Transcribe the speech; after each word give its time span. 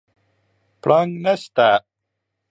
پړانګ 0.81 1.11
نشته 1.23 1.69